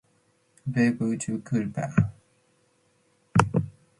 [0.73, 1.83] Badedquio ubi chuita